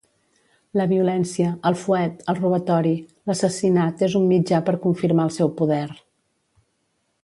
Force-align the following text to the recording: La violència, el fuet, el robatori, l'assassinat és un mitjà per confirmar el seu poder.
La 0.79 0.87
violència, 0.93 1.51
el 1.71 1.77
fuet, 1.81 2.25
el 2.33 2.39
robatori, 2.41 2.95
l'assassinat 3.31 4.05
és 4.11 4.19
un 4.23 4.29
mitjà 4.35 4.67
per 4.71 4.79
confirmar 4.89 5.31
el 5.33 5.39
seu 5.41 5.57
poder. 5.63 5.87